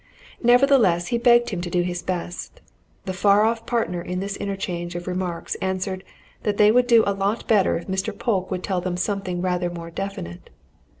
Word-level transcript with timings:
Nevertheless, 0.41 1.09
he 1.09 1.19
begged 1.19 1.51
him 1.51 1.61
to 1.61 1.69
do 1.69 1.83
his 1.83 2.01
best 2.01 2.59
the 3.05 3.13
far 3.13 3.43
off 3.45 3.67
partner 3.67 4.01
in 4.01 4.19
this 4.19 4.35
interchange 4.35 4.95
of 4.95 5.05
remarks 5.05 5.53
answered 5.61 6.03
that 6.41 6.57
they 6.57 6.71
would 6.71 6.87
do 6.87 7.03
a 7.05 7.13
lot 7.13 7.47
better 7.47 7.77
if 7.77 7.87
Mr. 7.87 8.17
Polke 8.17 8.49
would 8.49 8.63
tell 8.63 8.81
them 8.81 8.97
something 8.97 9.43
rather 9.43 9.69
more 9.69 9.91
definite. 9.91 10.49